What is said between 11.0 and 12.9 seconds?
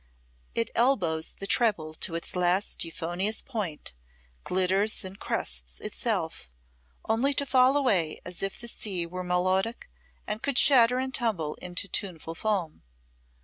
tumble into tuneful foam!